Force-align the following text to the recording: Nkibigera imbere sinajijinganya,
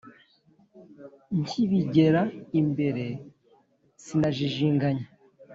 Nkibigera 1.41 2.21
imbere 2.59 3.03
sinajijinganya, 4.03 5.07